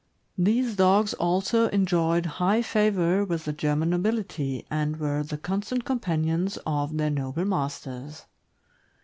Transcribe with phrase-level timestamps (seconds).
[0.39, 6.57] These dogs also enjoyed high favor with the German nobility, and were the constant companions
[6.65, 8.25] of their noble masters.